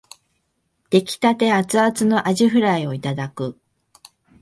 [0.89, 3.59] 出来立てアツアツのあじフライをいただく